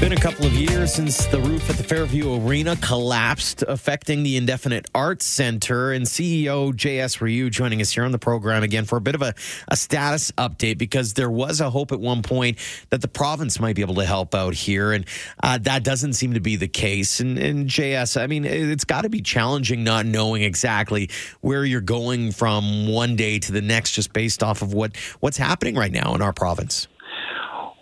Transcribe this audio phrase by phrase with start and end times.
[0.00, 4.36] Been a couple of years since the roof at the Fairview Arena collapsed, affecting the
[4.36, 5.92] Indefinite Arts Center.
[5.92, 9.22] And CEO JS Ryu joining us here on the program again for a bit of
[9.22, 9.34] a,
[9.68, 12.58] a status update because there was a hope at one point
[12.90, 14.92] that the province might be able to help out here.
[14.92, 15.06] And
[15.42, 17.20] uh, that doesn't seem to be the case.
[17.20, 21.08] And, and JS, I mean, it's got to be challenging not knowing exactly
[21.40, 25.38] where you're going from one day to the next just based off of what, what's
[25.38, 26.88] happening right now in our province.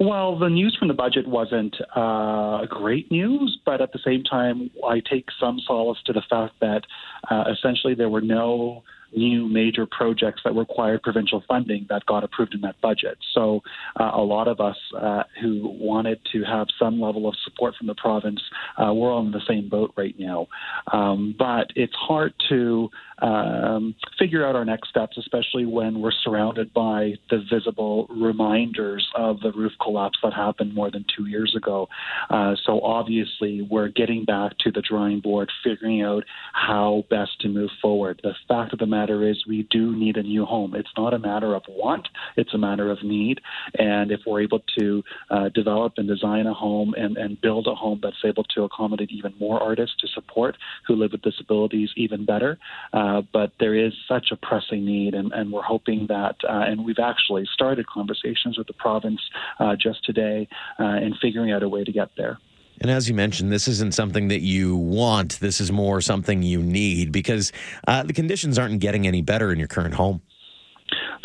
[0.01, 4.71] Well, the news from the budget wasn't uh, great news, but at the same time,
[4.87, 6.83] I take some solace to the fact that
[7.31, 8.83] uh, essentially there were no
[9.15, 13.19] new major projects that required provincial funding that got approved in that budget.
[13.35, 13.61] So
[14.01, 17.87] uh, a lot of us uh, who wanted to have some level of support from
[17.87, 18.41] the province,
[18.79, 20.47] uh, we're on the same boat right now.
[20.93, 22.89] Um, but it's hard to
[23.23, 29.41] um, figure out our next steps, especially when we're surrounded by the visible reminders of
[29.41, 31.89] the roof collapse that happened more than two years ago.
[32.29, 37.49] Uh, so obviously, we're getting back to the drawing board, figuring out how best to
[37.49, 38.21] move forward.
[38.23, 40.75] The fact of the matter is, we do need a new home.
[40.75, 43.41] It's not a matter of want; it's a matter of need.
[43.79, 47.75] And if we're able to uh, develop and design a home and, and build a
[47.75, 52.25] home that's able to accommodate even more artists to support who live with disabilities, even
[52.25, 52.59] better.
[52.93, 56.65] Uh, uh, but there is such a pressing need, and, and we're hoping that, uh,
[56.67, 59.21] and we've actually started conversations with the province
[59.61, 62.39] uh, just today in figuring out a way to get there.
[62.81, 65.39] And as you mentioned, this isn't something that you want.
[65.41, 67.53] This is more something you need because
[67.87, 70.21] uh, the conditions aren't getting any better in your current home.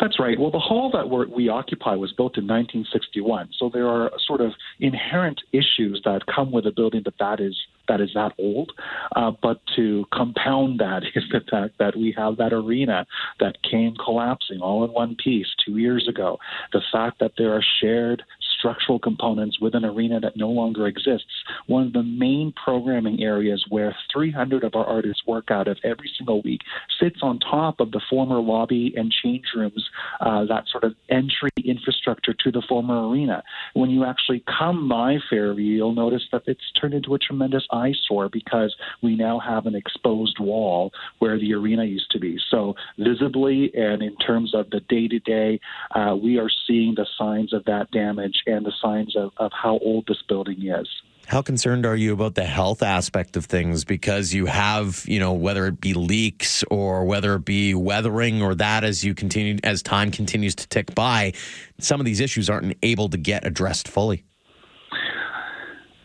[0.00, 0.38] That's right.
[0.38, 4.52] Well, the hall that we occupy was built in 1961, so there are sort of
[4.78, 7.56] inherent issues that come with a building that that is
[7.88, 8.72] that is that old.
[9.16, 13.06] Uh, but to compound that is the fact that we have that arena
[13.40, 16.38] that came collapsing all in one piece two years ago.
[16.72, 18.22] The fact that there are shared
[18.58, 21.26] structural components with an arena that no longer exists.
[21.66, 26.10] One of the main programming areas where 300 of our artists work out of every
[26.16, 26.60] single week
[27.00, 29.88] sits on top of the former lobby and change rooms,
[30.20, 33.42] uh, that sort of entry infrastructure to the former arena.
[33.74, 38.28] When you actually come by Fairview, you'll notice that it's turned into a tremendous eyesore
[38.28, 42.38] because we now have an exposed wall where the arena used to be.
[42.50, 45.60] So, visibly and in terms of the day to day,
[46.20, 50.06] we are seeing the signs of that damage and the signs of, of how old
[50.06, 50.88] this building is.
[51.26, 53.84] How concerned are you about the health aspect of things?
[53.84, 58.54] Because you have, you know, whether it be leaks or whether it be weathering or
[58.54, 61.34] that as you continue, as time continues to tick by,
[61.78, 64.24] some of these issues aren't able to get addressed fully.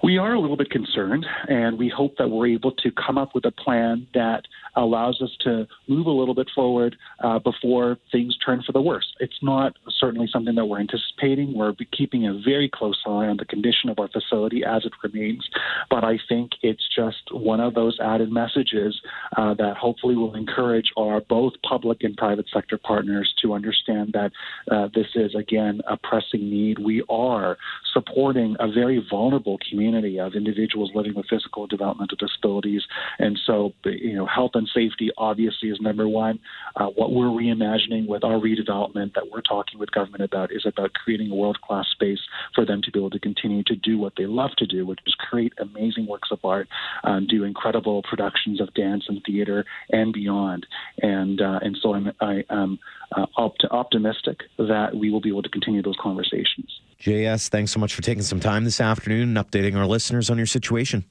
[0.04, 3.34] We are a little bit concerned, and we hope that we're able to come up
[3.34, 4.42] with a plan that
[4.76, 9.14] allows us to move a little bit forward uh, before things turn for the worse.
[9.22, 11.58] It's not certainly something that we're anticipating.
[11.58, 15.48] We're keeping a very close eye on the condition of our facility as it remains,
[15.90, 19.00] but I think it's just one of those added messages
[19.38, 24.34] uh, that hopefully will encourage our both public and private sector partners to understand that
[24.70, 26.80] uh, this is, again, a pressing need.
[26.80, 27.58] We are
[27.94, 32.82] supporting a very vulnerable community community of individuals living with physical developmental disabilities.
[33.20, 36.40] And so, you know, health and safety obviously is number one.
[36.76, 40.94] Uh, what we're reimagining with our redevelopment that we're talking with government about is about
[40.94, 42.20] creating a world class space
[42.56, 45.00] for them to be able to continue to do what they love to do, which
[45.06, 46.68] is create amazing works of art,
[47.04, 50.66] um, do incredible productions of dance and theater and beyond.
[51.02, 52.80] And uh, and so I'm I am
[53.16, 56.80] uh, opt- optimistic that we will be able to continue those conversations.
[57.02, 60.38] JS, thanks so much for taking some time this afternoon and updating our listeners on
[60.38, 61.04] your situation.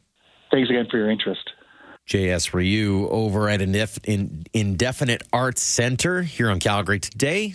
[0.51, 1.51] Thanks again for your interest.
[2.09, 7.55] JS Ryu over at Indefinite Arts Center here on Calgary today.